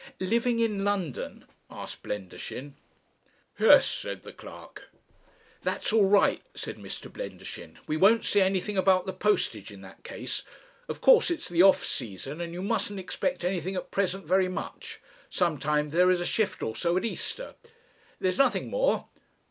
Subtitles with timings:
[0.19, 2.73] "Living in London?" asked Blendershin.
[3.59, 4.89] "Yes," said the clerk.
[5.61, 7.07] "That's all right," said Mr.
[7.07, 7.77] Blendershin.
[7.85, 10.41] "We won't say anything about the postage in that case.
[10.89, 14.99] Of course it's the off season, and you mustn't expect anything at present very much.
[15.29, 17.53] Sometimes there's a shift or so at Easter....
[18.19, 19.05] There's nothing more....